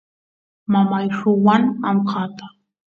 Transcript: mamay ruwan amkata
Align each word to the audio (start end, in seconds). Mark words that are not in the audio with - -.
mamay 0.73 1.05
ruwan 1.17 1.63
amkata 1.89 2.45